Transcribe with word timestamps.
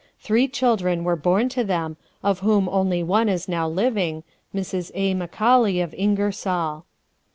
Three 0.19 0.47
children 0.47 1.03
were 1.03 1.15
born 1.15 1.47
to 1.49 1.63
them, 1.63 1.95
of 2.23 2.39
whom 2.39 2.67
only 2.67 3.03
one 3.03 3.29
is 3.29 3.47
now 3.47 3.67
living, 3.69 4.23
Mrs. 4.51 4.89
A. 4.95 5.13
Macaulay, 5.13 5.79
of 5.79 5.93
Ingersoll. 5.95 6.85